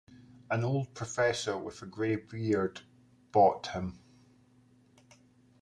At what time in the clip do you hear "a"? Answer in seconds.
1.83-1.85